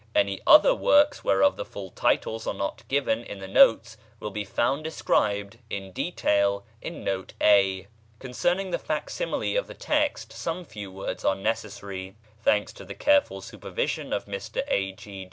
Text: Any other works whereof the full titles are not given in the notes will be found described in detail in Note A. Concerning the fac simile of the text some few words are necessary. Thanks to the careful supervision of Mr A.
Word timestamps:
Any 0.15 0.41
other 0.47 0.73
works 0.73 1.23
whereof 1.23 1.57
the 1.57 1.63
full 1.63 1.91
titles 1.91 2.47
are 2.47 2.55
not 2.55 2.81
given 2.87 3.23
in 3.23 3.37
the 3.37 3.47
notes 3.47 3.97
will 4.19 4.31
be 4.31 4.43
found 4.43 4.83
described 4.83 5.59
in 5.69 5.91
detail 5.91 6.65
in 6.81 7.03
Note 7.03 7.33
A. 7.39 7.85
Concerning 8.17 8.71
the 8.71 8.79
fac 8.79 9.11
simile 9.11 9.55
of 9.59 9.67
the 9.67 9.75
text 9.75 10.33
some 10.33 10.65
few 10.65 10.91
words 10.91 11.23
are 11.23 11.35
necessary. 11.35 12.15
Thanks 12.39 12.73
to 12.73 12.83
the 12.83 12.95
careful 12.95 13.41
supervision 13.41 14.11
of 14.11 14.25
Mr 14.25 14.63
A. 14.67 14.95